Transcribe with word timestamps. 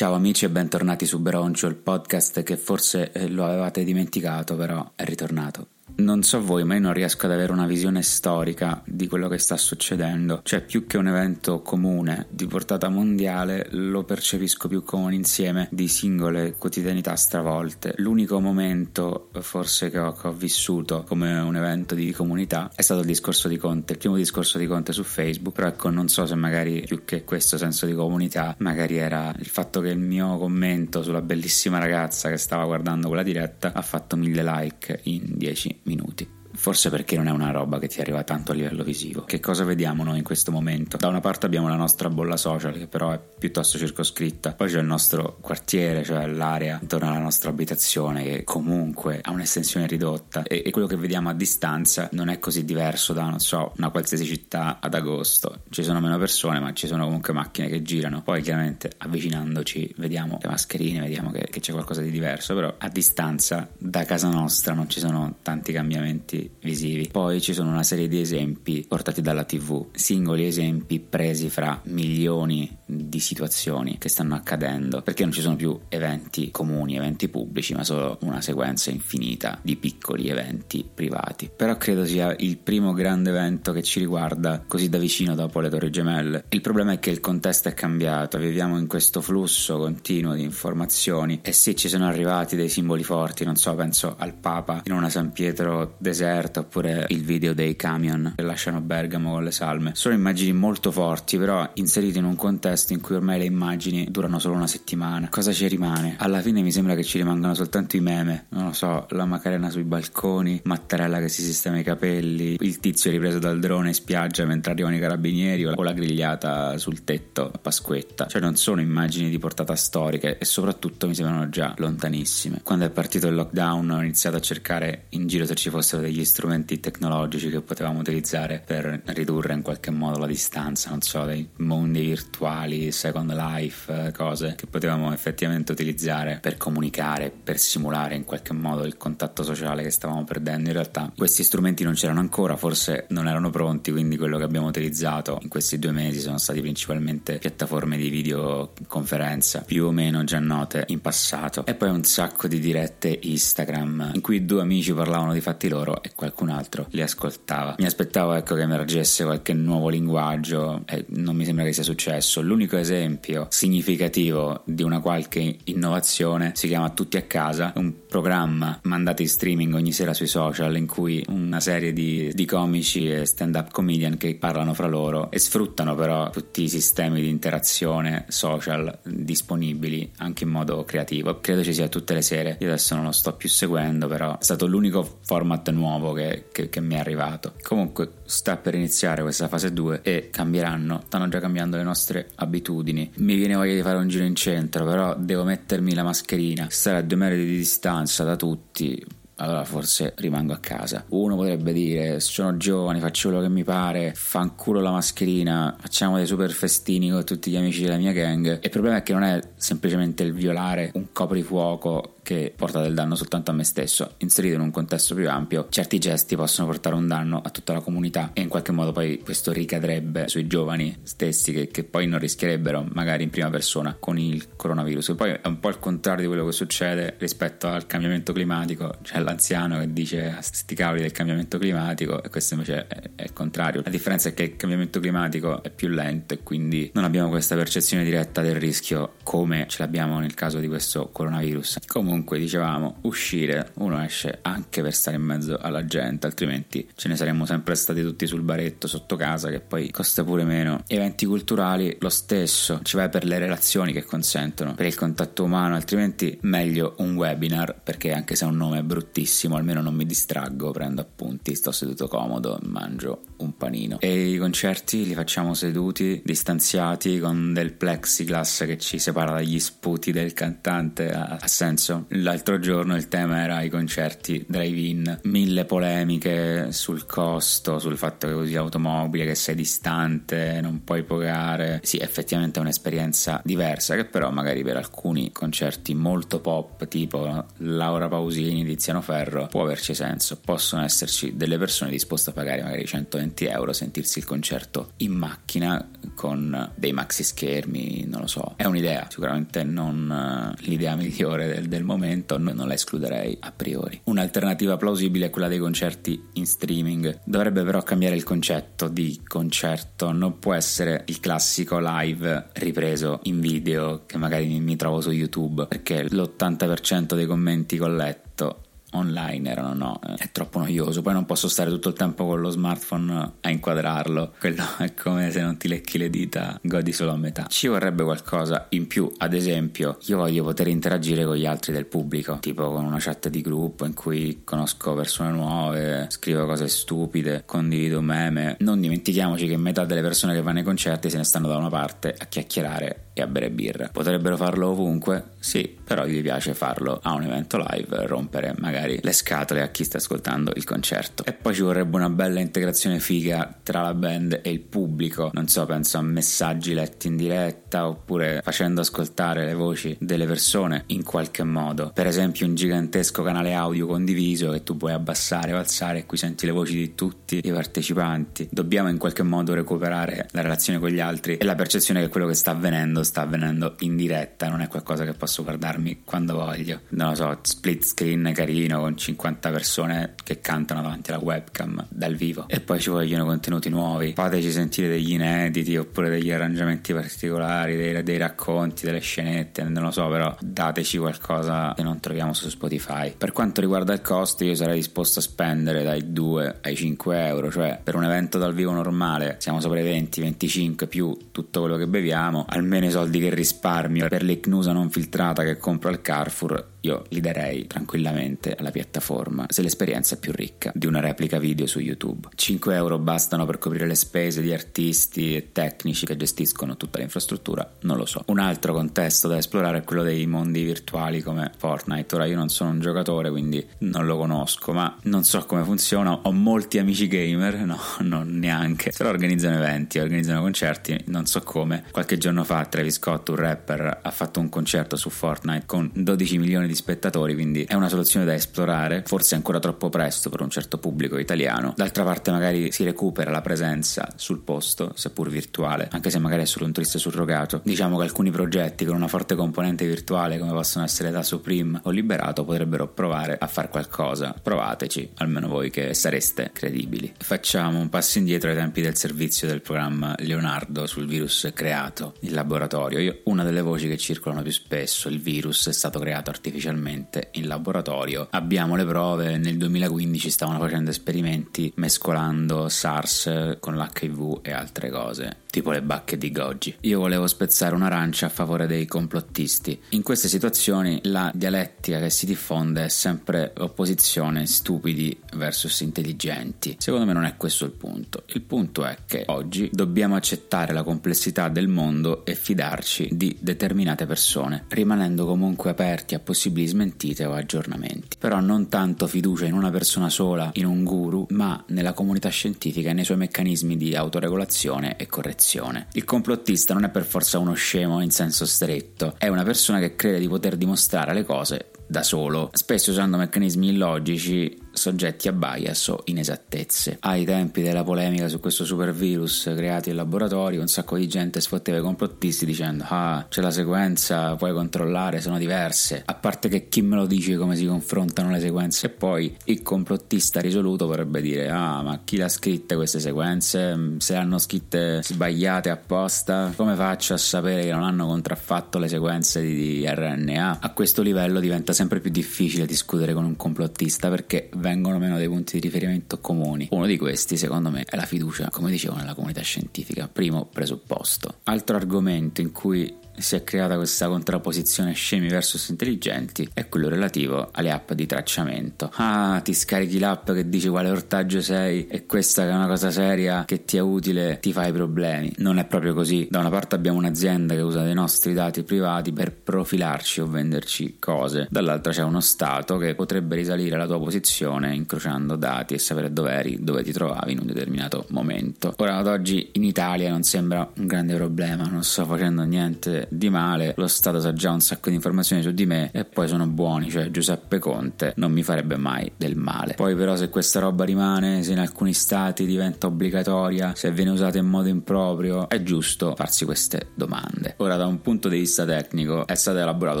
Ciao 0.00 0.14
amici 0.14 0.46
e 0.46 0.48
bentornati 0.48 1.04
su 1.04 1.20
Broncio, 1.20 1.66
il 1.66 1.74
podcast 1.74 2.42
che 2.42 2.56
forse 2.56 3.12
eh, 3.12 3.28
lo 3.28 3.44
avevate 3.44 3.84
dimenticato, 3.84 4.56
però 4.56 4.92
è 4.94 5.04
ritornato. 5.04 5.66
Non 5.96 6.22
so 6.22 6.42
voi, 6.42 6.64
ma 6.64 6.74
io 6.74 6.80
non 6.80 6.94
riesco 6.94 7.26
ad 7.26 7.32
avere 7.32 7.52
una 7.52 7.66
visione 7.66 8.02
storica 8.02 8.82
di 8.86 9.06
quello 9.06 9.28
che 9.28 9.38
sta 9.38 9.56
succedendo. 9.56 10.40
Cioè, 10.42 10.62
più 10.62 10.86
che 10.86 10.96
un 10.96 11.08
evento 11.08 11.60
comune 11.60 12.26
di 12.30 12.46
portata 12.46 12.88
mondiale, 12.88 13.66
lo 13.70 14.04
percepisco 14.04 14.68
più 14.68 14.82
come 14.82 15.04
un 15.04 15.12
insieme 15.12 15.68
di 15.70 15.88
singole 15.88 16.54
quotidianità 16.56 17.14
stravolte. 17.16 17.94
L'unico 17.96 18.40
momento, 18.40 19.28
forse, 19.40 19.90
che 19.90 19.98
ho, 19.98 20.12
che 20.12 20.28
ho 20.28 20.32
vissuto 20.32 21.04
come 21.06 21.38
un 21.38 21.56
evento 21.56 21.94
di 21.94 22.10
comunità 22.12 22.70
è 22.74 22.82
stato 22.82 23.00
il 23.00 23.06
discorso 23.06 23.48
di 23.48 23.56
Conte, 23.56 23.92
il 23.92 23.98
primo 23.98 24.16
discorso 24.16 24.58
di 24.58 24.66
Conte 24.66 24.92
su 24.92 25.02
Facebook. 25.02 25.54
Però 25.54 25.68
ecco, 25.68 25.90
non 25.90 26.08
so 26.08 26.26
se 26.26 26.34
magari 26.34 26.82
più 26.86 27.04
che 27.04 27.24
questo 27.24 27.58
senso 27.58 27.86
di 27.86 27.94
comunità, 27.94 28.54
magari 28.58 28.96
era 28.96 29.34
il 29.38 29.46
fatto 29.46 29.80
che 29.80 29.88
il 29.88 29.98
mio 29.98 30.38
commento 30.38 31.02
sulla 31.02 31.22
bellissima 31.22 31.78
ragazza 31.78 32.30
che 32.30 32.36
stava 32.36 32.64
guardando 32.64 33.08
quella 33.08 33.22
diretta 33.22 33.72
ha 33.72 33.82
fatto 33.82 34.16
mille 34.16 34.42
like 34.42 35.00
in 35.04 35.24
10 35.26 35.79
minuti. 35.84 36.39
Forse 36.52 36.90
perché 36.90 37.16
non 37.16 37.28
è 37.28 37.30
una 37.30 37.50
roba 37.50 37.78
che 37.78 37.88
ti 37.88 38.00
arriva 38.00 38.22
tanto 38.24 38.52
a 38.52 38.54
livello 38.54 38.82
visivo. 38.82 39.22
Che 39.22 39.40
cosa 39.40 39.64
vediamo 39.64 40.02
noi 40.02 40.18
in 40.18 40.24
questo 40.24 40.50
momento? 40.50 40.96
Da 40.96 41.08
una 41.08 41.20
parte 41.20 41.46
abbiamo 41.46 41.68
la 41.68 41.76
nostra 41.76 42.10
bolla 42.10 42.36
social, 42.36 42.74
che 42.74 42.86
però 42.86 43.12
è 43.12 43.20
piuttosto 43.38 43.78
circoscritta. 43.78 44.52
Poi 44.54 44.68
c'è 44.68 44.80
il 44.80 44.86
nostro 44.86 45.38
quartiere, 45.40 46.04
cioè 46.04 46.26
l'area 46.26 46.78
intorno 46.80 47.08
alla 47.08 47.18
nostra 47.18 47.50
abitazione, 47.50 48.24
che 48.24 48.44
comunque 48.44 49.20
ha 49.22 49.30
un'estensione 49.30 49.86
ridotta. 49.86 50.42
E, 50.42 50.62
e 50.66 50.70
quello 50.70 50.86
che 50.86 50.96
vediamo 50.96 51.28
a 51.28 51.34
distanza 51.34 52.08
non 52.12 52.28
è 52.28 52.38
così 52.38 52.64
diverso 52.64 53.12
da, 53.12 53.28
non 53.28 53.40
so, 53.40 53.72
una 53.76 53.90
qualsiasi 53.90 54.24
città 54.24 54.78
ad 54.80 54.94
agosto. 54.94 55.62
Ci 55.70 55.82
sono 55.82 56.00
meno 56.00 56.18
persone, 56.18 56.58
ma 56.58 56.72
ci 56.72 56.86
sono 56.86 57.04
comunque 57.04 57.32
macchine 57.32 57.68
che 57.68 57.82
girano. 57.82 58.22
Poi 58.22 58.42
chiaramente 58.42 58.90
avvicinandoci 58.98 59.94
vediamo 59.98 60.38
le 60.42 60.48
mascherine, 60.48 61.00
vediamo 61.00 61.30
che, 61.30 61.46
che 61.50 61.60
c'è 61.60 61.72
qualcosa 61.72 62.00
di 62.00 62.10
diverso. 62.10 62.54
Però 62.54 62.74
a 62.76 62.88
distanza, 62.88 63.68
da 63.78 64.04
casa 64.04 64.28
nostra, 64.28 64.74
non 64.74 64.88
ci 64.88 65.00
sono 65.00 65.36
tanti 65.42 65.72
cambiamenti 65.72 66.39
visivi. 66.62 67.08
Poi 67.10 67.40
ci 67.40 67.52
sono 67.52 67.70
una 67.70 67.82
serie 67.82 68.08
di 68.08 68.20
esempi 68.20 68.84
portati 68.86 69.20
dalla 69.20 69.44
TV, 69.44 69.88
singoli 69.92 70.46
esempi 70.46 71.00
presi 71.00 71.48
fra 71.48 71.80
milioni 71.84 72.78
di 73.10 73.20
situazioni 73.20 73.98
che 73.98 74.08
stanno 74.08 74.34
accadendo, 74.34 75.02
perché 75.02 75.24
non 75.24 75.32
ci 75.32 75.42
sono 75.42 75.56
più 75.56 75.78
eventi 75.90 76.50
comuni, 76.50 76.96
eventi 76.96 77.28
pubblici, 77.28 77.74
ma 77.74 77.84
solo 77.84 78.16
una 78.22 78.40
sequenza 78.40 78.90
infinita 78.90 79.58
di 79.60 79.76
piccoli 79.76 80.28
eventi 80.28 80.88
privati. 80.92 81.50
Però 81.54 81.76
credo 81.76 82.06
sia 82.06 82.34
il 82.38 82.56
primo 82.56 82.94
grande 82.94 83.28
evento 83.28 83.72
che 83.72 83.82
ci 83.82 83.98
riguarda 83.98 84.64
così 84.66 84.88
da 84.88 84.96
vicino 84.96 85.34
dopo 85.34 85.60
le 85.60 85.68
Torri 85.68 85.90
Gemelle. 85.90 86.44
Il 86.48 86.62
problema 86.62 86.92
è 86.92 86.98
che 86.98 87.10
il 87.10 87.20
contesto 87.20 87.68
è 87.68 87.74
cambiato, 87.74 88.38
viviamo 88.38 88.78
in 88.78 88.86
questo 88.86 89.20
flusso 89.20 89.76
continuo 89.76 90.34
di 90.34 90.42
informazioni 90.42 91.40
e 91.42 91.52
sì 91.52 91.76
ci 91.76 91.88
sono 91.88 92.06
arrivati 92.06 92.56
dei 92.56 92.68
simboli 92.68 93.02
forti, 93.02 93.44
non 93.44 93.56
so, 93.56 93.74
penso 93.74 94.14
al 94.16 94.34
Papa 94.34 94.82
in 94.84 94.92
una 94.92 95.10
San 95.10 95.32
Pietro 95.32 95.96
deserta 95.98 96.60
oppure 96.60 97.06
il 97.08 97.22
video 97.22 97.52
dei 97.52 97.74
camion 97.76 98.34
che 98.36 98.42
lasciano 98.42 98.80
Bergamo 98.80 99.32
con 99.32 99.44
le 99.44 99.50
salme. 99.50 99.92
Sono 99.94 100.14
immagini 100.14 100.52
molto 100.52 100.92
forti, 100.92 101.36
però 101.36 101.68
inserite 101.74 102.18
in 102.18 102.24
un 102.24 102.36
contesto 102.36 102.92
in 102.92 102.99
cui 103.00 103.14
ormai 103.14 103.38
le 103.38 103.44
immagini 103.44 104.06
durano 104.10 104.38
solo 104.38 104.54
una 104.54 104.66
settimana. 104.66 105.28
Cosa 105.28 105.52
ci 105.52 105.66
rimane? 105.68 106.16
Alla 106.18 106.40
fine 106.40 106.62
mi 106.62 106.72
sembra 106.72 106.94
che 106.94 107.02
ci 107.02 107.18
rimangano 107.18 107.54
soltanto 107.54 107.96
i 107.96 108.00
meme. 108.00 108.46
Non 108.50 108.66
lo 108.66 108.72
so, 108.72 109.06
la 109.10 109.24
Macarena 109.24 109.70
sui 109.70 109.84
balconi, 109.84 110.60
Mattarella 110.64 111.18
che 111.18 111.28
si 111.28 111.42
sistema 111.42 111.78
i 111.78 111.82
capelli, 111.82 112.56
il 112.58 112.80
tizio 112.80 113.10
ripreso 113.10 113.38
dal 113.38 113.58
drone 113.58 113.88
in 113.88 113.94
spiaggia 113.94 114.44
mentre 114.44 114.72
arrivano 114.72 114.96
i 114.96 115.00
carabinieri 115.00 115.66
o 115.66 115.82
la 115.82 115.92
grigliata 115.92 116.78
sul 116.78 117.04
tetto 117.04 117.50
a 117.52 117.58
Pasquetta. 117.58 118.26
Cioè 118.26 118.40
non 118.40 118.56
sono 118.56 118.80
immagini 118.80 119.30
di 119.30 119.38
portata 119.38 119.74
storica 119.74 120.36
e 120.36 120.44
soprattutto 120.44 121.06
mi 121.06 121.14
sembrano 121.14 121.48
già 121.48 121.74
lontanissime. 121.78 122.60
Quando 122.62 122.84
è 122.84 122.90
partito 122.90 123.26
il 123.26 123.34
lockdown 123.34 123.90
ho 123.90 124.00
iniziato 124.02 124.36
a 124.36 124.40
cercare 124.40 125.06
in 125.10 125.26
giro 125.26 125.44
se 125.44 125.54
ci 125.54 125.70
fossero 125.70 126.02
degli 126.02 126.24
strumenti 126.24 126.80
tecnologici 126.80 127.50
che 127.50 127.60
potevamo 127.60 128.00
utilizzare 128.00 128.62
per 128.64 129.02
ridurre 129.06 129.54
in 129.54 129.62
qualche 129.62 129.90
modo 129.90 130.18
la 130.18 130.26
distanza, 130.26 130.90
non 130.90 131.00
so, 131.00 131.24
dei 131.24 131.48
mondi 131.56 132.00
virtuali, 132.00 132.89
Second 132.90 133.32
Life, 133.32 134.06
eh, 134.06 134.12
cose 134.12 134.54
che 134.56 134.66
potevamo 134.66 135.12
effettivamente 135.12 135.72
utilizzare 135.72 136.38
per 136.40 136.56
comunicare, 136.56 137.30
per 137.30 137.58
simulare 137.58 138.14
in 138.14 138.24
qualche 138.24 138.52
modo 138.52 138.84
il 138.84 138.96
contatto 138.96 139.42
sociale 139.42 139.82
che 139.82 139.90
stavamo 139.90 140.24
perdendo. 140.24 140.68
In 140.68 140.74
realtà 140.74 141.12
questi 141.16 141.42
strumenti 141.42 141.84
non 141.84 141.94
c'erano 141.94 142.20
ancora, 142.20 142.56
forse 142.56 143.06
non 143.10 143.28
erano 143.28 143.50
pronti, 143.50 143.90
quindi 143.90 144.16
quello 144.16 144.38
che 144.38 144.44
abbiamo 144.44 144.66
utilizzato 144.66 145.38
in 145.42 145.48
questi 145.48 145.78
due 145.78 145.92
mesi 145.92 146.20
sono 146.20 146.38
stati 146.38 146.60
principalmente 146.60 147.38
piattaforme 147.38 147.96
di 147.96 148.08
videoconferenza 148.08 149.62
più 149.62 149.86
o 149.86 149.90
meno 149.90 150.24
già 150.24 150.38
note 150.38 150.84
in 150.88 151.00
passato 151.00 151.64
e 151.66 151.74
poi 151.74 151.90
un 151.90 152.04
sacco 152.04 152.48
di 152.48 152.58
dirette 152.58 153.18
Instagram 153.22 154.12
in 154.14 154.20
cui 154.20 154.44
due 154.44 154.62
amici 154.62 154.92
parlavano 154.92 155.32
di 155.32 155.40
fatti 155.40 155.68
loro 155.68 156.02
e 156.02 156.12
qualcun 156.14 156.50
altro 156.50 156.86
li 156.90 157.02
ascoltava. 157.02 157.74
Mi 157.78 157.86
aspettavo 157.86 158.34
ecco 158.34 158.54
che 158.54 158.62
emergesse 158.62 159.24
qualche 159.24 159.52
nuovo 159.52 159.88
linguaggio 159.88 160.82
e 160.86 161.04
non 161.08 161.36
mi 161.36 161.44
sembra 161.44 161.64
che 161.64 161.72
sia 161.72 161.82
successo. 161.82 162.40
L'unico 162.40 162.76
esempio 162.80 163.46
significativo 163.50 164.62
di 164.64 164.82
una 164.82 165.00
qualche 165.00 165.58
innovazione 165.64 166.52
si 166.54 166.68
chiama 166.68 166.90
Tutti 166.90 167.16
a 167.16 167.22
casa, 167.22 167.72
un 167.76 168.06
programma 168.06 168.78
mandato 168.82 169.22
in 169.22 169.28
streaming 169.28 169.74
ogni 169.74 169.92
sera 169.92 170.14
sui 170.14 170.26
social 170.26 170.76
in 170.76 170.86
cui 170.86 171.24
una 171.28 171.60
serie 171.60 171.92
di, 171.92 172.30
di 172.34 172.44
comici 172.44 173.08
e 173.08 173.26
stand-up 173.26 173.70
comedian 173.70 174.16
che 174.16 174.34
parlano 174.34 174.74
fra 174.74 174.86
loro 174.86 175.30
e 175.30 175.38
sfruttano 175.38 175.94
però 175.94 176.30
tutti 176.30 176.62
i 176.62 176.68
sistemi 176.68 177.20
di 177.20 177.28
interazione 177.28 178.24
social 178.28 178.98
disponibili 179.04 180.10
anche 180.18 180.44
in 180.44 180.50
modo 180.50 180.84
creativo. 180.84 181.40
Credo 181.40 181.62
ci 181.62 181.74
sia 181.74 181.88
tutte 181.88 182.14
le 182.14 182.22
sere. 182.22 182.56
Io 182.60 182.68
adesso 182.68 182.94
non 182.94 183.04
lo 183.04 183.12
sto 183.12 183.34
più 183.34 183.48
seguendo, 183.48 184.06
però 184.06 184.38
è 184.38 184.42
stato 184.42 184.66
l'unico 184.66 185.18
format 185.22 185.70
nuovo 185.70 186.12
che, 186.12 186.46
che, 186.52 186.68
che, 186.68 186.80
mi 186.80 186.94
è 186.94 186.98
arrivato. 186.98 187.54
Comunque 187.62 188.19
sta 188.30 188.56
per 188.56 188.74
iniziare 188.76 189.22
questa 189.22 189.48
fase 189.48 189.72
2 189.72 190.02
e 190.02 190.30
cambieranno, 190.30 191.02
stanno 191.06 191.28
già 191.28 191.40
cambiando 191.40 191.76
le 191.76 191.82
nostre 191.82 192.28
abitudini. 192.36 193.10
Mi 193.16 193.34
viene 193.34 193.56
voglia 193.56 193.74
di 193.74 193.82
fare 193.82 193.98
un 193.98 194.06
giro 194.06 194.24
in 194.24 194.36
centro, 194.36 194.84
però 194.84 195.16
devo 195.18 195.42
mettermi 195.42 195.92
la 195.94 196.04
mascherina, 196.04 196.68
stare 196.70 196.98
a 196.98 197.02
due 197.02 197.16
metri 197.16 197.44
di 197.44 197.56
distanza 197.56 198.22
da 198.22 198.36
tutti 198.36 199.04
allora 199.40 199.64
forse 199.64 200.12
rimango 200.16 200.52
a 200.52 200.58
casa. 200.58 201.04
Uno 201.08 201.34
potrebbe 201.34 201.72
dire: 201.72 202.20
Sono 202.20 202.56
giovane, 202.56 203.00
faccio 203.00 203.28
quello 203.28 203.42
che 203.42 203.48
mi 203.48 203.64
pare, 203.64 204.12
fanculo 204.14 204.80
la 204.80 204.90
mascherina, 204.90 205.76
facciamo 205.80 206.16
dei 206.16 206.26
super 206.26 206.50
festini 206.50 207.10
con 207.10 207.24
tutti 207.24 207.50
gli 207.50 207.56
amici 207.56 207.82
della 207.82 207.96
mia 207.96 208.12
gang. 208.12 208.58
Il 208.62 208.70
problema 208.70 208.98
è 208.98 209.02
che 209.02 209.14
non 209.14 209.22
è 209.22 209.40
semplicemente 209.56 210.22
il 210.22 210.34
violare 210.34 210.90
un 210.94 211.06
coprifuoco 211.12 212.16
che 212.30 212.52
porta 212.54 212.80
del 212.80 212.94
danno 212.94 213.16
soltanto 213.16 213.50
a 213.50 213.54
me 213.54 213.64
stesso, 213.64 214.14
inserito 214.18 214.54
in 214.54 214.60
un 214.60 214.70
contesto 214.70 215.16
più 215.16 215.28
ampio, 215.28 215.66
certi 215.68 215.98
gesti 215.98 216.36
possono 216.36 216.68
portare 216.68 216.94
un 216.94 217.08
danno 217.08 217.40
a 217.42 217.50
tutta 217.50 217.72
la 217.72 217.80
comunità 217.80 218.30
e 218.34 218.42
in 218.42 218.48
qualche 218.48 218.70
modo 218.70 218.92
poi 218.92 219.18
questo 219.18 219.50
ricadrebbe 219.50 220.28
sui 220.28 220.46
giovani 220.46 220.96
stessi 221.02 221.52
che, 221.52 221.66
che 221.68 221.82
poi 221.82 222.06
non 222.06 222.20
rischierebbero 222.20 222.86
magari 222.92 223.24
in 223.24 223.30
prima 223.30 223.50
persona 223.50 223.96
con 223.98 224.16
il 224.16 224.54
coronavirus. 224.54 225.08
E 225.08 225.14
poi 225.16 225.30
è 225.32 225.46
un 225.46 225.58
po' 225.58 225.70
il 225.70 225.80
contrario 225.80 226.22
di 226.22 226.28
quello 226.28 226.46
che 226.46 226.52
succede 226.52 227.16
rispetto 227.18 227.66
al 227.66 227.86
cambiamento 227.86 228.32
climatico, 228.32 228.94
c'è 229.02 229.18
l'anziano 229.18 229.80
che 229.80 229.92
dice 229.92 230.36
sti 230.40 230.74
cavoli 230.76 231.00
del 231.00 231.12
cambiamento 231.12 231.58
climatico 231.58 232.22
e 232.22 232.28
questo 232.28 232.54
invece 232.54 232.86
è 232.86 233.24
il 233.24 233.32
contrario. 233.32 233.82
La 233.82 233.90
differenza 233.90 234.28
è 234.28 234.34
che 234.34 234.44
il 234.44 234.56
cambiamento 234.56 235.00
climatico 235.00 235.64
è 235.64 235.70
più 235.70 235.88
lento 235.88 236.34
e 236.34 236.44
quindi 236.44 236.92
non 236.94 237.02
abbiamo 237.02 237.28
questa 237.28 237.56
percezione 237.56 238.04
diretta 238.04 238.40
del 238.40 238.54
rischio 238.54 239.14
come 239.24 239.66
ce 239.68 239.82
l'abbiamo 239.82 240.20
nel 240.20 240.34
caso 240.34 240.60
di 240.60 240.68
questo 240.68 241.08
coronavirus. 241.10 241.78
Comunque 241.86 242.18
comunque 242.20 242.38
dicevamo 242.38 242.96
uscire 243.02 243.70
uno 243.74 244.02
esce 244.02 244.40
anche 244.42 244.82
per 244.82 244.92
stare 244.92 245.16
in 245.16 245.22
mezzo 245.22 245.56
alla 245.56 245.84
gente 245.86 246.26
altrimenti 246.26 246.86
ce 246.94 247.08
ne 247.08 247.16
saremmo 247.16 247.46
sempre 247.46 247.74
stati 247.74 248.02
tutti 248.02 248.26
sul 248.26 248.42
baretto 248.42 248.86
sotto 248.86 249.16
casa 249.16 249.48
che 249.48 249.60
poi 249.60 249.90
costa 249.90 250.22
pure 250.22 250.44
meno. 250.44 250.82
Eventi 250.86 251.24
culturali 251.24 251.96
lo 252.00 252.08
stesso 252.10 252.80
ci 252.82 252.96
vai 252.96 253.08
per 253.08 253.24
le 253.24 253.38
relazioni 253.38 253.92
che 253.92 254.04
consentono 254.04 254.74
per 254.74 254.86
il 254.86 254.94
contatto 254.94 255.44
umano 255.44 255.74
altrimenti 255.74 256.36
meglio 256.42 256.94
un 256.98 257.16
webinar 257.16 257.80
perché 257.82 258.12
anche 258.12 258.34
se 258.34 258.44
un 258.44 258.56
nome 258.56 258.78
è 258.80 258.82
bruttissimo 258.82 259.56
almeno 259.56 259.80
non 259.80 259.94
mi 259.94 260.04
distraggo 260.04 260.70
prendo 260.72 261.00
appunti 261.00 261.54
sto 261.54 261.72
seduto 261.72 262.06
comodo 262.06 262.58
mangio 262.62 263.22
un 263.44 263.56
panino 263.56 263.98
e 264.00 264.30
i 264.30 264.36
concerti 264.38 265.06
li 265.06 265.14
facciamo 265.14 265.54
seduti 265.54 266.22
distanziati 266.24 267.18
con 267.18 267.52
del 267.52 267.72
plexiglass 267.72 268.66
che 268.66 268.78
ci 268.78 268.98
separa 268.98 269.32
dagli 269.32 269.58
sputi 269.58 270.12
del 270.12 270.32
cantante 270.32 271.10
ha, 271.10 271.38
senso. 271.46 272.06
L'altro 272.08 272.58
giorno 272.58 272.96
il 272.96 273.08
tema 273.08 273.42
era 273.42 273.62
i 273.62 273.68
concerti 273.68 274.44
drive-in, 274.48 275.20
mille 275.24 275.64
polemiche 275.64 276.72
sul 276.72 277.06
costo, 277.06 277.78
sul 277.78 277.96
fatto 277.96 278.26
che 278.26 278.32
usi 278.32 278.52
l'automobile, 278.54 279.26
che 279.26 279.34
sei 279.34 279.54
distante, 279.54 280.60
non 280.62 280.84
puoi 280.84 281.02
pagare. 281.02 281.80
Sì, 281.82 281.98
effettivamente 281.98 282.58
è 282.58 282.62
un'esperienza 282.62 283.40
diversa 283.44 283.94
che 283.94 284.04
però 284.04 284.30
magari 284.30 284.62
per 284.62 284.76
alcuni 284.76 285.32
concerti 285.32 285.94
molto 285.94 286.40
pop 286.40 286.86
tipo 286.88 287.46
Laura 287.58 288.08
Pausini, 288.08 288.64
Tiziano 288.64 289.00
Ferro 289.00 289.46
può 289.46 289.62
averci 289.62 289.94
senso. 289.94 290.38
Possono 290.42 290.84
esserci 290.84 291.36
delle 291.36 291.58
persone 291.58 291.90
disposte 291.90 292.30
a 292.30 292.32
pagare 292.32 292.62
magari 292.62 292.86
120 292.86 293.29
euro, 293.38 293.72
sentirsi 293.72 294.18
il 294.18 294.24
concerto 294.24 294.92
in 294.98 295.12
macchina 295.12 295.88
con 296.14 296.72
dei 296.74 296.92
maxi 296.92 297.22
schermi, 297.22 298.04
non 298.06 298.22
lo 298.22 298.26
so. 298.26 298.54
È 298.56 298.64
un'idea, 298.64 299.06
sicuramente 299.08 299.62
non 299.62 300.54
eh, 300.58 300.62
l'idea 300.66 300.94
migliore 300.96 301.46
del, 301.46 301.68
del 301.68 301.84
momento, 301.84 302.38
non 302.38 302.66
la 302.66 302.74
escluderei 302.74 303.36
a 303.40 303.52
priori. 303.52 304.00
Un'alternativa 304.04 304.76
plausibile 304.76 305.26
è 305.26 305.30
quella 305.30 305.48
dei 305.48 305.58
concerti 305.58 306.22
in 306.34 306.46
streaming. 306.46 307.20
Dovrebbe 307.24 307.62
però 307.64 307.82
cambiare 307.82 308.16
il 308.16 308.24
concetto 308.24 308.88
di 308.88 309.20
concerto, 309.26 310.12
non 310.12 310.38
può 310.38 310.54
essere 310.54 311.04
il 311.06 311.20
classico 311.20 311.78
live 311.80 312.48
ripreso 312.54 313.20
in 313.24 313.40
video 313.40 314.04
che 314.06 314.18
magari 314.18 314.60
mi 314.60 314.76
trovo 314.76 315.00
su 315.00 315.10
YouTube, 315.10 315.66
perché 315.66 316.04
l'80% 316.04 317.14
dei 317.14 317.26
commenti 317.26 317.76
che 317.76 317.84
ho 317.84 317.88
letto 317.88 318.62
online 318.92 319.50
erano 319.50 319.74
no, 319.74 320.00
è 320.16 320.30
troppo 320.32 320.58
noioso, 320.58 321.02
poi 321.02 321.12
non 321.12 321.26
posso 321.26 321.48
stare 321.48 321.70
tutto 321.70 321.88
il 321.88 321.94
tempo 321.94 322.26
con 322.26 322.40
lo 322.40 322.50
smartphone 322.50 323.32
a 323.40 323.50
inquadrarlo, 323.50 324.34
quello 324.38 324.64
è 324.78 324.94
come 324.94 325.30
se 325.30 325.40
non 325.40 325.56
ti 325.56 325.68
lecchi 325.68 325.98
le 325.98 326.10
dita, 326.10 326.58
godi 326.62 326.92
solo 326.92 327.12
a 327.12 327.16
metà. 327.16 327.46
Ci 327.48 327.68
vorrebbe 327.68 328.02
qualcosa 328.02 328.66
in 328.70 328.86
più, 328.86 329.10
ad 329.18 329.34
esempio, 329.34 329.98
io 330.06 330.16
voglio 330.16 330.44
poter 330.44 330.68
interagire 330.68 331.24
con 331.24 331.36
gli 331.36 331.46
altri 331.46 331.72
del 331.72 331.86
pubblico, 331.86 332.38
tipo 332.40 332.70
con 332.72 332.84
una 332.84 332.98
chat 332.98 333.28
di 333.28 333.40
gruppo 333.40 333.84
in 333.84 333.94
cui 333.94 334.42
conosco 334.44 334.94
persone 334.94 335.30
nuove, 335.30 336.06
scrivo 336.10 336.46
cose 336.46 336.68
stupide, 336.68 337.42
condivido 337.46 338.00
meme. 338.00 338.56
Non 338.60 338.80
dimentichiamoci 338.80 339.46
che 339.46 339.56
metà 339.56 339.84
delle 339.84 340.02
persone 340.02 340.34
che 340.34 340.42
vanno 340.42 340.58
ai 340.58 340.64
concerti 340.64 341.10
se 341.10 341.16
ne 341.16 341.24
stanno 341.24 341.48
da 341.48 341.56
una 341.56 341.68
parte 341.68 342.14
a 342.16 342.24
chiacchierare 342.24 343.09
e 343.20 343.22
a 343.22 343.26
bere 343.26 343.50
birra. 343.50 343.88
Potrebbero 343.92 344.36
farlo 344.36 344.68
ovunque? 344.68 345.30
Sì, 345.38 345.76
però 345.82 346.06
gli 346.06 346.20
piace 346.22 346.54
farlo 346.54 347.00
a 347.02 347.14
un 347.14 347.22
evento 347.22 347.56
live, 347.56 348.06
rompere 348.06 348.54
magari 348.58 348.98
le 349.02 349.12
scatole 349.12 349.62
a 349.62 349.68
chi 349.68 349.84
sta 349.84 349.98
ascoltando 349.98 350.52
il 350.54 350.64
concerto. 350.64 351.24
E 351.24 351.32
poi 351.32 351.54
ci 351.54 351.62
vorrebbe 351.62 351.96
una 351.96 352.10
bella 352.10 352.40
integrazione 352.40 352.98
figa 352.98 353.58
tra 353.62 353.82
la 353.82 353.94
band 353.94 354.40
e 354.42 354.50
il 354.50 354.60
pubblico, 354.60 355.30
non 355.32 355.48
so, 355.48 355.64
penso 355.66 355.98
a 355.98 356.02
messaggi 356.02 356.74
letti 356.74 357.06
in 357.06 357.16
diretta 357.16 357.86
oppure 357.86 358.40
facendo 358.42 358.80
ascoltare 358.80 359.44
le 359.44 359.54
voci 359.54 359.96
delle 360.00 360.26
persone 360.26 360.84
in 360.86 361.02
qualche 361.02 361.42
modo. 361.42 361.90
Per 361.94 362.06
esempio 362.06 362.46
un 362.46 362.54
gigantesco 362.54 363.22
canale 363.22 363.54
audio 363.54 363.86
condiviso 363.86 364.50
che 364.50 364.62
tu 364.62 364.76
puoi 364.76 364.92
abbassare 364.92 365.52
o 365.52 365.58
alzare 365.58 366.00
e 366.00 366.06
qui 366.06 366.16
senti 366.16 366.46
le 366.46 366.52
voci 366.52 366.74
di 366.74 366.94
tutti 366.94 367.40
i 367.42 367.50
partecipanti. 367.50 368.48
Dobbiamo 368.50 368.88
in 368.88 368.98
qualche 368.98 369.22
modo 369.22 369.54
recuperare 369.54 370.28
la 370.32 370.42
relazione 370.42 370.78
con 370.78 370.90
gli 370.90 371.00
altri 371.00 371.36
e 371.36 371.44
la 371.44 371.54
percezione 371.54 372.00
che 372.00 372.08
quello 372.08 372.26
che 372.26 372.34
sta 372.34 372.50
avvenendo 372.50 373.02
sta 373.10 373.22
avvenendo 373.22 373.74
in 373.80 373.96
diretta, 373.96 374.48
non 374.48 374.60
è 374.60 374.68
qualcosa 374.68 375.04
che 375.04 375.14
posso 375.14 375.42
guardarmi 375.42 376.02
quando 376.04 376.34
voglio. 376.34 376.82
Non 376.90 377.08
lo 377.08 377.14
so, 377.16 377.38
split 377.42 377.82
screen 377.82 378.30
carino 378.32 378.78
con 378.78 378.96
50 378.96 379.50
persone 379.50 380.14
che 380.22 380.40
cantano 380.40 380.80
davanti 380.80 381.10
alla 381.10 381.20
webcam 381.20 381.86
dal 381.90 382.14
vivo. 382.14 382.44
E 382.46 382.60
poi 382.60 382.78
ci 382.78 382.88
vogliono 382.88 383.24
contenuti 383.24 383.68
nuovi. 383.68 384.12
Fateci 384.14 384.50
sentire 384.52 384.88
degli 384.88 385.12
inediti 385.12 385.76
oppure 385.76 386.08
degli 386.08 386.30
arrangiamenti 386.30 386.92
particolari, 386.92 387.76
dei, 387.76 388.02
dei 388.04 388.16
racconti, 388.16 388.86
delle 388.86 389.00
scenette, 389.00 389.64
non 389.64 389.82
lo 389.82 389.90
so, 389.90 390.08
però 390.08 390.36
dateci 390.40 390.98
qualcosa 390.98 391.74
che 391.74 391.82
non 391.82 391.98
troviamo 391.98 392.32
su 392.32 392.48
Spotify. 392.48 393.12
Per 393.16 393.32
quanto 393.32 393.60
riguarda 393.60 393.92
il 393.92 394.02
costo, 394.02 394.44
io 394.44 394.54
sarei 394.54 394.76
disposto 394.76 395.18
a 395.18 395.22
spendere 395.22 395.82
dai 395.82 396.12
2 396.12 396.58
ai 396.62 396.76
5 396.76 397.26
euro, 397.26 397.50
cioè 397.50 397.80
per 397.82 397.96
un 397.96 398.04
evento 398.04 398.38
dal 398.38 398.54
vivo 398.54 398.70
normale 398.70 399.36
siamo 399.40 399.60
sopra 399.60 399.80
i 399.80 399.82
20, 399.82 400.20
25 400.20 400.86
più 400.86 401.16
tutto 401.32 401.60
quello 401.60 401.76
che 401.76 401.88
beviamo, 401.88 402.44
almeno 402.48 402.86
i 402.86 402.90
soldi 402.90 402.98
che 403.06 403.30
risparmio 403.30 404.08
per 404.08 404.22
l'icnusa 404.22 404.72
non 404.72 404.90
filtrata 404.90 405.42
che 405.42 405.56
compro 405.56 405.88
al 405.88 406.00
Carrefour 406.00 406.69
io 406.82 407.04
li 407.08 407.20
darei 407.20 407.66
tranquillamente 407.66 408.54
alla 408.54 408.70
piattaforma 408.70 409.46
se 409.48 409.62
l'esperienza 409.62 410.14
è 410.14 410.18
più 410.18 410.32
ricca 410.32 410.72
di 410.74 410.86
una 410.86 411.00
replica 411.00 411.38
video 411.38 411.66
su 411.66 411.80
YouTube. 411.80 412.28
5 412.34 412.74
euro 412.74 412.98
bastano 412.98 413.44
per 413.46 413.58
coprire 413.58 413.86
le 413.86 413.94
spese 413.94 414.40
di 414.40 414.52
artisti 414.52 415.34
e 415.34 415.50
tecnici 415.52 416.06
che 416.06 416.16
gestiscono 416.16 416.76
tutta 416.76 416.98
l'infrastruttura? 416.98 417.76
Non 417.80 417.96
lo 417.96 418.06
so. 418.06 418.22
Un 418.26 418.38
altro 418.38 418.72
contesto 418.72 419.28
da 419.28 419.36
esplorare 419.36 419.78
è 419.78 419.84
quello 419.84 420.02
dei 420.02 420.26
mondi 420.26 420.62
virtuali 420.62 421.22
come 421.22 421.50
Fortnite. 421.56 422.14
Ora 422.14 422.24
io 422.24 422.36
non 422.36 422.48
sono 422.48 422.70
un 422.70 422.80
giocatore 422.80 423.30
quindi 423.30 423.64
non 423.78 424.06
lo 424.06 424.16
conosco, 424.16 424.72
ma 424.72 424.96
non 425.02 425.24
so 425.24 425.44
come 425.44 425.64
funziona. 425.64 426.12
Ho 426.22 426.32
molti 426.32 426.78
amici 426.78 427.06
gamer, 427.06 427.58
no, 427.64 427.78
non 428.00 428.38
neanche. 428.38 428.92
Però 428.96 429.08
organizzano 429.08 429.56
eventi, 429.56 429.98
organizzano 429.98 430.40
concerti, 430.40 430.98
non 431.06 431.26
so 431.26 431.40
come. 431.42 431.84
Qualche 431.90 432.18
giorno 432.18 432.44
fa 432.44 432.64
Travis 432.64 432.94
Scott, 432.94 433.28
un 433.28 433.36
rapper, 433.36 434.00
ha 434.02 434.10
fatto 434.10 434.40
un 434.40 434.48
concerto 434.48 434.96
su 434.96 435.10
Fortnite 435.10 435.66
con 435.66 435.90
12 435.92 436.38
milioni 436.38 436.66
di 436.66 436.69
spettatori, 436.74 437.34
quindi 437.34 437.64
è 437.64 437.74
una 437.74 437.88
soluzione 437.88 438.24
da 438.24 438.34
esplorare, 438.34 439.02
forse 439.06 439.34
ancora 439.34 439.58
troppo 439.58 439.88
presto 439.88 440.30
per 440.30 440.40
un 440.40 440.50
certo 440.50 440.78
pubblico 440.78 441.18
italiano. 441.18 441.74
D'altra 441.76 442.04
parte 442.04 442.30
magari 442.30 442.72
si 442.72 442.84
recupera 442.84 443.30
la 443.30 443.40
presenza 443.40 444.08
sul 444.16 444.40
posto, 444.40 444.92
seppur 444.94 445.28
virtuale, 445.28 445.88
anche 445.90 446.10
se 446.10 446.18
magari 446.18 446.42
è 446.42 446.46
solo 446.46 446.66
un 446.66 446.72
turista 446.72 446.98
surrogato. 446.98 447.60
Diciamo 447.64 447.96
che 447.96 448.04
alcuni 448.04 448.30
progetti 448.30 448.84
con 448.84 448.96
una 448.96 449.08
forte 449.08 449.34
componente 449.34 449.86
virtuale 449.86 450.38
come 450.38 450.52
possono 450.52 450.84
essere 450.84 451.10
da 451.10 451.22
Supreme 451.22 451.80
o 451.84 451.90
Liberato 451.90 452.44
potrebbero 452.44 452.88
provare 452.88 453.36
a 453.38 453.46
fare 453.46 453.68
qualcosa. 453.68 454.34
Provateci, 454.40 455.12
almeno 455.16 455.48
voi 455.48 455.70
che 455.70 455.94
sareste 455.94 456.50
credibili. 456.52 457.12
Facciamo 457.18 457.78
un 457.78 457.88
passo 457.88 458.18
indietro 458.18 458.50
ai 458.50 458.56
tempi 458.56 458.80
del 458.80 458.96
servizio 458.96 459.48
del 459.48 459.60
programma 459.60 460.14
Leonardo 460.18 460.86
sul 460.86 461.06
virus 461.06 461.50
creato 461.54 462.14
in 462.20 462.34
laboratorio. 462.34 462.98
Io, 462.98 463.20
una 463.24 463.44
delle 463.44 463.60
voci 463.60 463.88
che 463.88 463.96
circolano 463.96 464.42
più 464.42 464.52
spesso, 464.52 465.08
il 465.08 465.20
virus 465.20 465.68
è 465.68 465.72
stato 465.72 465.98
creato 465.98 466.30
artificialmente 466.30 466.58
artificialmente 466.60 467.28
in 467.32 467.46
laboratorio. 467.46 468.28
Abbiamo 468.30 468.76
le 468.76 468.84
prove, 468.84 469.38
nel 469.38 469.56
2015 469.56 470.30
stavano 470.30 470.58
facendo 470.58 470.90
esperimenti 470.90 471.72
mescolando 471.76 472.68
SARS 472.68 473.56
con 473.58 473.76
l'HIV 473.76 474.40
e 474.42 474.52
altre 474.52 474.90
cose 474.90 475.38
tipo 475.50 475.72
le 475.72 475.82
bacche 475.82 476.16
di 476.16 476.30
Goggi. 476.30 476.76
Io 476.82 477.00
volevo 477.00 477.26
spezzare 477.26 477.74
un'arancia 477.74 478.26
a 478.26 478.30
favore 478.30 478.66
dei 478.66 478.86
complottisti. 478.86 479.78
In 479.90 480.02
queste 480.02 480.28
situazioni 480.28 481.00
la 481.04 481.30
dialettica 481.34 481.98
che 481.98 482.10
si 482.10 482.24
diffonde 482.24 482.84
è 482.84 482.88
sempre 482.88 483.52
opposizione 483.58 484.46
stupidi 484.46 485.18
versus 485.34 485.80
intelligenti. 485.80 486.76
Secondo 486.78 487.06
me 487.06 487.12
non 487.12 487.24
è 487.24 487.36
questo 487.36 487.64
il 487.64 487.72
punto. 487.72 488.22
Il 488.28 488.42
punto 488.42 488.84
è 488.84 488.96
che 489.06 489.24
oggi 489.26 489.68
dobbiamo 489.72 490.14
accettare 490.14 490.72
la 490.72 490.84
complessità 490.84 491.48
del 491.48 491.68
mondo 491.68 492.24
e 492.24 492.34
fidarci 492.34 493.08
di 493.10 493.36
determinate 493.40 494.06
persone, 494.06 494.64
rimanendo 494.68 495.26
comunque 495.26 495.70
aperti 495.70 496.14
a 496.14 496.20
possibili 496.20 496.66
smentite 496.66 497.24
o 497.24 497.34
aggiornamenti. 497.34 498.16
Però 498.18 498.40
non 498.40 498.68
tanto 498.68 499.06
fiducia 499.06 499.46
in 499.46 499.54
una 499.54 499.70
persona 499.70 500.08
sola, 500.08 500.50
in 500.54 500.66
un 500.66 500.84
guru, 500.84 501.26
ma 501.30 501.62
nella 501.68 501.92
comunità 501.92 502.28
scientifica 502.28 502.90
e 502.90 502.92
nei 502.92 503.04
suoi 503.04 503.16
meccanismi 503.16 503.76
di 503.76 503.96
autoregolazione 503.96 504.96
e 504.96 505.06
correzione 505.06 505.38
direzione. 505.40 505.86
Il 505.92 506.04
complottista 506.04 506.74
non 506.74 506.84
è 506.84 506.90
per 506.90 507.04
forza 507.04 507.38
uno 507.38 507.54
scemo 507.54 508.02
in 508.02 508.10
senso 508.10 508.44
stretto, 508.44 509.14
è 509.16 509.28
una 509.28 509.42
persona 509.42 509.78
che 509.78 509.96
crede 509.96 510.18
di 510.18 510.28
poter 510.28 510.56
dimostrare 510.56 511.14
le 511.14 511.24
cose 511.24 511.70
da 511.86 512.02
solo, 512.04 512.50
spesso 512.52 512.90
usando 512.90 513.16
meccanismi 513.16 513.70
illogici 513.70 514.56
soggetti 514.80 515.28
a 515.28 515.32
bias 515.32 515.88
o 515.88 516.00
inesattezze. 516.06 516.96
Ai 517.00 517.26
tempi 517.26 517.60
della 517.60 517.84
polemica 517.84 518.28
su 518.28 518.40
questo 518.40 518.64
supervirus 518.64 519.52
creato 519.54 519.90
in 519.90 519.96
laboratorio, 519.96 520.62
un 520.62 520.68
sacco 520.68 520.96
di 520.96 521.06
gente 521.06 521.42
sfotteva 521.42 521.76
i 521.76 521.82
complottisti 521.82 522.46
dicendo 522.46 522.84
ah, 522.88 523.26
c'è 523.28 523.42
la 523.42 523.50
sequenza, 523.50 524.36
puoi 524.36 524.54
controllare, 524.54 525.20
sono 525.20 525.36
diverse. 525.36 526.02
A 526.06 526.14
parte 526.14 526.48
che 526.48 526.68
chi 526.68 526.80
me 526.80 526.96
lo 526.96 527.04
dice 527.04 527.36
come 527.36 527.56
si 527.56 527.66
confrontano 527.66 528.30
le 528.30 528.40
sequenze? 528.40 528.86
E 528.86 528.88
poi 528.88 529.36
il 529.44 529.60
complottista 529.60 530.40
risoluto 530.40 530.86
vorrebbe 530.86 531.20
dire 531.20 531.50
ah, 531.50 531.82
ma 531.82 532.00
chi 532.02 532.16
l'ha 532.16 532.30
scritte 532.30 532.74
queste 532.74 533.00
sequenze? 533.00 533.96
Se 533.98 534.14
le 534.14 534.18
hanno 534.18 534.38
scritte 534.38 535.02
sbagliate 535.02 535.68
apposta, 535.68 536.54
come 536.56 536.74
faccio 536.74 537.12
a 537.12 537.18
sapere 537.18 537.64
che 537.64 537.72
non 537.72 537.82
hanno 537.82 538.06
contraffatto 538.06 538.78
le 538.78 538.88
sequenze 538.88 539.42
di 539.42 539.84
RNA? 539.86 540.60
A 540.62 540.70
questo 540.70 541.02
livello 541.02 541.38
diventa 541.38 541.74
sempre 541.74 542.00
più 542.00 542.10
difficile 542.10 542.64
discutere 542.64 543.12
con 543.12 543.24
un 543.24 543.36
complottista 543.36 544.08
perché 544.08 544.48
vengono 544.54 544.68
meno 544.78 545.16
dei 545.16 545.28
punti 545.28 545.58
di 545.58 545.60
riferimento 545.60 546.18
comuni. 546.20 546.68
Uno 546.70 546.86
di 546.86 546.96
questi, 546.96 547.36
secondo 547.36 547.70
me, 547.70 547.84
è 547.84 547.96
la 547.96 548.06
fiducia, 548.06 548.48
come 548.50 548.70
dicevo, 548.70 548.96
nella 548.96 549.14
comunità 549.14 549.40
scientifica, 549.42 550.08
primo 550.08 550.46
presupposto. 550.46 551.36
Altro 551.44 551.76
argomento 551.76 552.40
in 552.40 552.52
cui 552.52 552.94
si 553.16 553.36
è 553.36 553.44
creata 553.44 553.76
questa 553.76 554.08
contrapposizione 554.08 554.92
scemi 554.92 555.28
versus 555.28 555.68
intelligenti 555.68 556.48
è 556.52 556.68
quello 556.68 556.88
relativo 556.88 557.48
alle 557.52 557.70
app 557.70 557.92
di 557.92 558.06
tracciamento. 558.06 558.90
Ah, 558.94 559.40
ti 559.44 559.52
scarichi 559.52 559.98
l'app 559.98 560.30
che 560.32 560.48
dice 560.48 560.70
quale 560.70 560.90
ortaggio 560.90 561.40
sei 561.40 561.86
e 561.86 562.06
questa 562.06 562.44
che 562.44 562.50
è 562.50 562.54
una 562.54 562.66
cosa 562.66 562.90
seria 562.90 563.44
che 563.44 563.64
ti 563.64 563.76
è 563.76 563.80
utile, 563.80 564.38
ti 564.40 564.52
fai 564.52 564.72
problemi. 564.72 565.32
Non 565.38 565.58
è 565.58 565.66
proprio 565.66 565.94
così. 565.94 566.28
Da 566.30 566.38
una 566.38 566.50
parte 566.50 566.74
abbiamo 566.74 566.98
un'azienda 566.98 567.54
che 567.54 567.60
usa 567.60 567.82
dei 567.82 567.94
nostri 567.94 568.32
dati 568.32 568.62
privati 568.62 569.12
per 569.12 569.32
profilarci 569.32 570.20
o 570.20 570.26
venderci 570.26 570.96
cose, 570.98 571.46
dall'altra 571.50 571.92
c'è 571.92 572.02
uno 572.02 572.20
Stato 572.20 572.76
che 572.76 572.94
potrebbe 572.94 573.36
risalire 573.36 573.76
la 573.76 573.86
tua 573.86 573.98
posizione 573.98 574.74
incrociando 574.74 575.36
dati 575.36 575.74
e 575.74 575.78
sapere 575.78 576.12
dove 576.12 576.32
eri, 576.32 576.58
dove 576.62 576.82
ti 576.82 576.92
trovavi 576.92 577.32
in 577.32 577.40
un 577.40 577.46
determinato 577.46 578.06
momento. 578.10 578.74
Ora 578.76 578.96
ad 578.96 579.06
oggi 579.06 579.50
in 579.52 579.64
Italia 579.64 580.10
non 580.10 580.22
sembra 580.22 580.68
un 580.76 580.86
grande 580.86 581.14
problema, 581.16 581.64
non 581.64 581.82
sto 581.82 582.04
facendo 582.04 582.42
niente 582.42 583.08
di 583.10 583.28
male, 583.28 583.74
lo 583.76 583.88
Stato 583.88 584.20
sa 584.20 584.32
già 584.32 584.50
un 584.52 584.60
sacco 584.60 584.88
di 584.88 584.94
informazioni 584.94 585.42
su 585.42 585.50
di 585.50 585.66
me 585.66 585.90
e 585.92 586.04
poi 586.04 586.28
sono 586.28 586.46
buoni, 586.46 586.90
cioè 586.90 587.10
Giuseppe 587.10 587.58
Conte 587.58 588.12
non 588.16 588.32
mi 588.32 588.42
farebbe 588.42 588.76
mai 588.76 589.10
del 589.16 589.36
male. 589.36 589.74
Poi 589.74 589.94
però 589.96 590.16
se 590.16 590.28
questa 590.28 590.60
roba 590.60 590.84
rimane, 590.84 591.42
se 591.42 591.52
in 591.52 591.58
alcuni 591.58 591.92
stati 591.92 592.46
diventa 592.46 592.86
obbligatoria, 592.86 593.72
se 593.74 593.90
viene 593.90 594.10
usata 594.10 594.38
in 594.38 594.46
modo 594.46 594.68
improprio, 594.68 595.48
è 595.48 595.62
giusto 595.62 596.14
farsi 596.16 596.44
queste 596.44 596.88
domande. 596.94 597.54
Ora 597.58 597.76
da 597.76 597.86
un 597.86 598.00
punto 598.00 598.28
di 598.28 598.38
vista 598.38 598.64
tecnico 598.64 599.26
è 599.26 599.34
stato 599.34 599.58
elaborato 599.58 600.00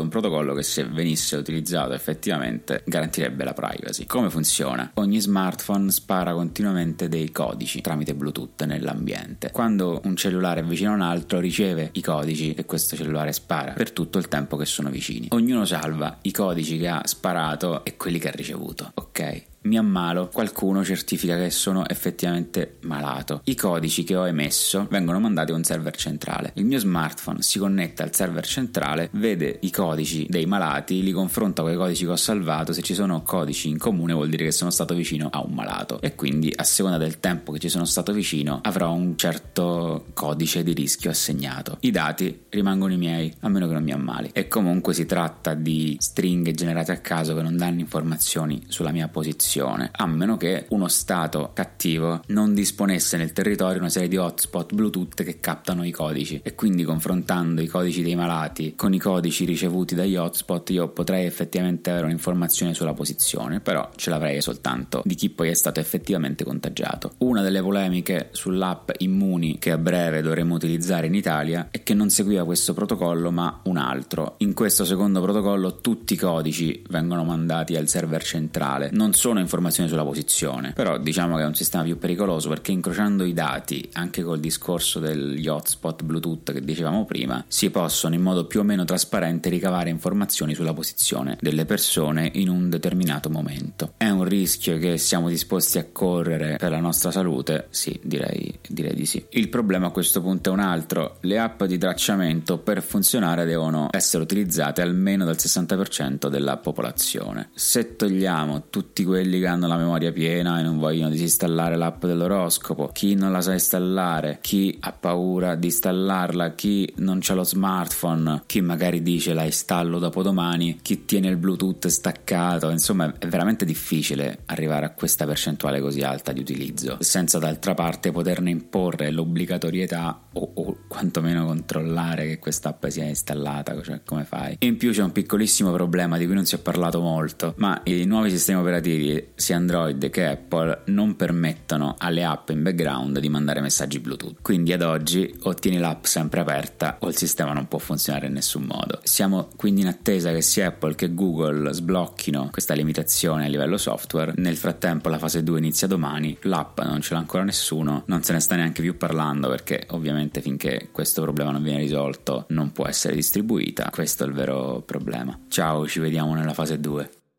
un 0.00 0.08
protocollo 0.08 0.54
che 0.54 0.62
se 0.62 0.84
venisse 0.84 1.36
utilizzato 1.36 1.92
effettivamente 1.92 2.82
garantirebbe 2.86 3.44
la 3.44 3.52
privacy. 3.52 4.06
Come 4.06 4.30
funziona? 4.30 4.92
Ogni 4.94 5.20
smartphone 5.20 5.90
spara 5.90 6.32
continuamente 6.32 7.08
dei 7.08 7.30
codici 7.32 7.80
tramite 7.80 8.14
Bluetooth 8.14 8.64
nell'ambiente. 8.64 9.50
Quando 9.50 10.00
un 10.04 10.16
cellulare 10.16 10.60
è 10.60 10.64
vicino 10.64 10.92
a 10.92 10.94
un 10.94 11.02
altro 11.02 11.40
riceve 11.40 11.90
i 11.92 12.02
codici 12.02 12.54
e 12.54 12.64
questo 12.64 12.89
cellulare 12.96 13.32
spara 13.32 13.72
per 13.72 13.92
tutto 13.92 14.18
il 14.18 14.28
tempo 14.28 14.56
che 14.56 14.64
sono 14.64 14.90
vicini. 14.90 15.28
Ognuno 15.30 15.64
salva 15.64 16.18
i 16.22 16.32
codici 16.32 16.78
che 16.78 16.88
ha 16.88 17.02
sparato 17.04 17.84
e 17.84 17.96
quelli 17.96 18.18
che 18.18 18.28
ha 18.28 18.32
ricevuto, 18.32 18.90
ok? 18.94 19.42
Mi 19.62 19.76
ammalo, 19.76 20.28
qualcuno 20.28 20.82
certifica 20.82 21.36
che 21.36 21.50
sono 21.50 21.86
effettivamente 21.86 22.76
malato. 22.82 23.42
I 23.44 23.54
codici 23.54 24.04
che 24.04 24.16
ho 24.16 24.26
emesso 24.26 24.86
vengono 24.90 25.20
mandati 25.20 25.52
a 25.52 25.54
un 25.54 25.64
server 25.64 25.94
centrale. 25.94 26.52
Il 26.54 26.64
mio 26.64 26.78
smartphone 26.78 27.42
si 27.42 27.58
connette 27.58 28.02
al 28.02 28.14
server 28.14 28.46
centrale, 28.46 29.10
vede 29.12 29.58
i 29.60 29.70
codici 29.70 30.26
dei 30.30 30.46
malati, 30.46 31.02
li 31.02 31.12
confronta 31.12 31.60
con 31.60 31.72
i 31.72 31.76
codici 31.76 32.06
che 32.06 32.12
ho 32.12 32.16
salvato. 32.16 32.72
Se 32.72 32.80
ci 32.80 32.94
sono 32.94 33.22
codici 33.22 33.68
in 33.68 33.76
comune 33.76 34.14
vuol 34.14 34.30
dire 34.30 34.44
che 34.44 34.52
sono 34.52 34.70
stato 34.70 34.94
vicino 34.94 35.28
a 35.30 35.42
un 35.44 35.52
malato 35.52 36.00
e 36.00 36.14
quindi 36.14 36.50
a 36.54 36.64
seconda 36.64 36.96
del 36.96 37.20
tempo 37.20 37.52
che 37.52 37.58
ci 37.58 37.68
sono 37.68 37.84
stato 37.84 38.12
vicino 38.12 38.60
avrò 38.62 38.92
un 38.92 39.16
certo 39.16 40.06
codice 40.14 40.62
di 40.62 40.72
rischio 40.72 41.10
assegnato. 41.10 41.76
I 41.80 41.90
dati 41.90 42.44
rimangono 42.48 42.94
i 42.94 42.98
miei, 42.98 43.34
a 43.40 43.48
meno 43.48 43.66
che 43.66 43.74
non 43.74 43.82
mi 43.82 43.92
ammali. 43.92 44.30
E 44.32 44.48
comunque 44.48 44.94
si 44.94 45.04
tratta 45.04 45.52
di 45.52 45.96
stringhe 45.98 46.52
generate 46.52 46.92
a 46.92 46.98
caso 46.98 47.34
che 47.34 47.42
non 47.42 47.56
danno 47.58 47.80
informazioni 47.80 48.64
sulla 48.68 48.90
mia 48.90 49.08
posizione 49.08 49.48
connessione, 49.50 49.90
a 49.92 50.06
meno 50.06 50.36
che 50.36 50.66
uno 50.68 50.86
Stato 50.86 51.50
cattivo 51.52 52.22
non 52.28 52.54
disponesse 52.54 53.16
nel 53.16 53.32
territorio 53.32 53.80
una 53.80 53.88
serie 53.88 54.08
di 54.08 54.16
hotspot 54.16 54.74
Bluetooth 54.74 55.22
che 55.24 55.40
captano 55.40 55.84
i 55.84 55.90
codici 55.90 56.40
e 56.42 56.54
quindi 56.54 56.84
confrontando 56.84 57.60
i 57.60 57.66
codici 57.66 58.02
dei 58.02 58.14
malati 58.14 58.74
con 58.76 58.94
i 58.94 58.98
codici 58.98 59.44
ricevuti 59.44 59.94
dagli 59.94 60.16
hotspot 60.16 60.70
io 60.70 60.88
potrei 60.88 61.26
effettivamente 61.26 61.90
avere 61.90 62.06
un'informazione 62.06 62.74
sulla 62.74 62.94
posizione, 62.94 63.60
però 63.60 63.88
ce 63.96 64.10
l'avrei 64.10 64.40
soltanto 64.40 65.02
di 65.04 65.14
chi 65.14 65.30
poi 65.30 65.48
è 65.48 65.54
stato 65.54 65.80
effettivamente 65.80 66.44
contagiato. 66.44 67.12
Una 67.18 67.42
delle 67.42 67.62
polemiche 67.62 68.28
sull'app 68.32 68.90
Immuni 68.98 69.58
che 69.58 69.72
a 69.72 69.78
breve 69.78 70.22
dovremo 70.22 70.54
utilizzare 70.54 71.06
in 71.06 71.14
Italia 71.14 71.68
è 71.70 71.82
che 71.82 71.94
non 71.94 72.10
seguiva 72.10 72.44
questo 72.44 72.74
protocollo 72.74 73.30
ma 73.30 73.60
un 73.64 73.76
altro. 73.76 74.34
In 74.38 74.54
questo 74.54 74.84
secondo 74.84 75.20
protocollo 75.20 75.80
tutti 75.80 76.14
i 76.14 76.16
codici 76.16 76.82
vengono 76.88 77.24
mandati 77.24 77.76
al 77.76 77.88
server 77.88 78.22
centrale, 78.22 78.90
non 78.92 79.12
sono 79.12 79.39
informazioni 79.40 79.88
sulla 79.88 80.04
posizione, 80.04 80.72
però 80.72 80.98
diciamo 80.98 81.36
che 81.36 81.42
è 81.42 81.46
un 81.46 81.54
sistema 81.54 81.82
più 81.84 81.98
pericoloso 81.98 82.48
perché 82.48 82.72
incrociando 82.72 83.24
i 83.24 83.32
dati, 83.32 83.88
anche 83.94 84.22
col 84.22 84.40
discorso 84.40 84.98
degli 84.98 85.46
hotspot 85.48 86.02
Bluetooth 86.02 86.52
che 86.52 86.60
dicevamo 86.60 87.04
prima, 87.04 87.44
si 87.48 87.70
possono 87.70 88.14
in 88.14 88.22
modo 88.22 88.46
più 88.46 88.60
o 88.60 88.62
meno 88.62 88.84
trasparente 88.84 89.48
ricavare 89.48 89.90
informazioni 89.90 90.54
sulla 90.54 90.72
posizione 90.72 91.36
delle 91.40 91.64
persone 91.64 92.30
in 92.34 92.48
un 92.48 92.68
determinato 92.68 93.30
momento. 93.30 93.94
È 93.96 94.08
un 94.08 94.24
rischio 94.24 94.78
che 94.78 94.98
siamo 94.98 95.28
disposti 95.28 95.78
a 95.78 95.86
correre 95.90 96.56
per 96.56 96.70
la 96.70 96.80
nostra 96.80 97.10
salute? 97.10 97.66
Sì, 97.70 97.98
direi, 98.02 98.58
direi 98.68 98.94
di 98.94 99.06
sì. 99.06 99.24
Il 99.30 99.48
problema 99.48 99.88
a 99.88 99.90
questo 99.90 100.20
punto 100.20 100.50
è 100.50 100.52
un 100.52 100.60
altro, 100.60 101.18
le 101.20 101.38
app 101.38 101.64
di 101.64 101.78
tracciamento 101.78 102.58
per 102.58 102.82
funzionare 102.82 103.44
devono 103.44 103.88
essere 103.90 104.22
utilizzate 104.22 104.82
almeno 104.82 105.24
dal 105.24 105.36
60% 105.38 106.28
della 106.28 106.56
popolazione. 106.56 107.50
Se 107.54 107.96
togliamo 107.96 108.64
tutti 108.70 109.04
quelli 109.04 109.29
quelli 109.30 109.38
che 109.38 109.46
hanno 109.46 109.68
la 109.68 109.76
memoria 109.76 110.10
piena 110.10 110.58
e 110.58 110.62
non 110.62 110.78
vogliono 110.78 111.08
disinstallare 111.08 111.76
l'app 111.76 112.04
dell'oroscopo, 112.04 112.90
chi 112.92 113.14
non 113.14 113.30
la 113.30 113.40
sa 113.40 113.52
installare, 113.52 114.38
chi 114.40 114.76
ha 114.80 114.92
paura 114.92 115.54
di 115.54 115.68
installarla, 115.68 116.54
chi 116.54 116.92
non 116.96 117.18
c'ha 117.20 117.34
lo 117.34 117.44
smartphone, 117.44 118.42
chi 118.46 118.60
magari 118.60 119.02
dice 119.02 119.32
la 119.32 119.44
installo 119.44 120.00
dopo 120.00 120.22
domani, 120.22 120.80
chi 120.82 121.04
tiene 121.04 121.28
il 121.28 121.36
Bluetooth 121.36 121.86
staccato, 121.86 122.70
insomma 122.70 123.14
è 123.18 123.28
veramente 123.28 123.64
difficile 123.64 124.40
arrivare 124.46 124.86
a 124.86 124.90
questa 124.90 125.26
percentuale 125.26 125.80
così 125.80 126.00
alta 126.00 126.32
di 126.32 126.40
utilizzo, 126.40 126.96
senza 126.98 127.38
d'altra 127.38 127.74
parte 127.74 128.10
poterne 128.10 128.50
imporre 128.50 129.12
l'obbligatorietà 129.12 130.22
o, 130.32 130.52
o 130.54 130.76
quantomeno 130.88 131.44
controllare 131.44 132.26
che 132.26 132.38
questa 132.40 132.70
app 132.70 132.86
sia 132.86 133.04
installata, 133.04 133.80
cioè 133.82 134.00
come 134.04 134.24
fai? 134.24 134.56
In 134.60 134.76
più 134.76 134.90
c'è 134.90 135.04
un 135.04 135.12
piccolissimo 135.12 135.70
problema 135.70 136.18
di 136.18 136.24
cui 136.24 136.34
non 136.34 136.46
si 136.46 136.56
è 136.56 136.58
parlato 136.58 137.00
molto, 137.00 137.54
ma 137.58 137.80
i 137.84 138.04
nuovi 138.06 138.30
sistemi 138.30 138.58
operativi 138.58 139.19
sia 139.34 139.56
Android 139.56 140.10
che 140.10 140.26
Apple 140.26 140.82
non 140.86 141.16
permettono 141.16 141.94
alle 141.98 142.24
app 142.24 142.50
in 142.50 142.62
background 142.62 143.18
di 143.18 143.28
mandare 143.28 143.60
messaggi 143.60 143.98
Bluetooth. 144.00 144.36
Quindi 144.42 144.72
ad 144.72 144.82
oggi 144.82 145.32
o 145.42 145.54
tieni 145.54 145.78
l'app 145.78 146.04
sempre 146.04 146.40
aperta 146.40 146.96
o 147.00 147.08
il 147.08 147.16
sistema 147.16 147.52
non 147.52 147.68
può 147.68 147.78
funzionare 147.78 148.26
in 148.26 148.32
nessun 148.32 148.64
modo. 148.64 149.00
Siamo 149.02 149.48
quindi 149.56 149.82
in 149.82 149.88
attesa 149.88 150.32
che 150.32 150.42
sia 150.42 150.68
Apple 150.68 150.94
che 150.94 151.14
Google 151.14 151.72
sblocchino 151.72 152.48
questa 152.50 152.74
limitazione 152.74 153.46
a 153.46 153.48
livello 153.48 153.76
software. 153.76 154.32
Nel 154.36 154.56
frattempo 154.56 155.08
la 155.08 155.18
fase 155.18 155.42
2 155.42 155.58
inizia 155.58 155.86
domani, 155.86 156.36
l'app 156.42 156.80
non 156.80 157.00
ce 157.00 157.14
l'ha 157.14 157.20
ancora 157.20 157.44
nessuno, 157.44 158.04
non 158.06 158.22
se 158.22 158.32
ne 158.32 158.40
sta 158.40 158.56
neanche 158.56 158.82
più 158.82 158.96
parlando 158.96 159.48
perché 159.48 159.86
ovviamente 159.90 160.40
finché 160.40 160.88
questo 160.92 161.22
problema 161.22 161.50
non 161.50 161.62
viene 161.62 161.78
risolto 161.80 162.46
non 162.48 162.72
può 162.72 162.86
essere 162.86 163.14
distribuita. 163.14 163.90
Questo 163.90 164.24
è 164.24 164.26
il 164.26 164.32
vero 164.32 164.82
problema. 164.84 165.38
Ciao, 165.48 165.86
ci 165.86 166.00
vediamo 166.00 166.34
nella 166.34 166.54
fase 166.54 166.78
2. 166.80 167.19